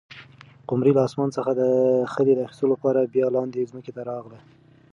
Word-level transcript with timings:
قمرۍ 0.69 0.91
له 0.95 1.01
اسمانه 1.07 1.35
څخه 1.37 1.51
د 1.61 1.61
خلي 2.13 2.33
د 2.35 2.39
اخیستلو 2.47 2.73
لپاره 2.75 3.11
بیا 3.13 3.27
لاندې 3.35 3.69
ځمکې 3.71 3.91
ته 3.95 4.01
راغله. 4.11 4.39